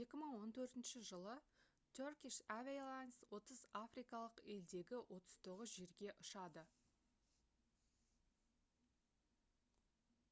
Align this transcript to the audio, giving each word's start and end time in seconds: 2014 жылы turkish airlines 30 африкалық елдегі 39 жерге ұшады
2014 0.00 1.00
жылы 1.08 1.32
turkish 1.98 2.38
airlines 2.58 3.18
30 3.32 3.60
африкалық 3.80 4.40
елдегі 4.58 5.00
39 5.16 5.72
жерге 5.80 6.12
ұшады 6.26 6.64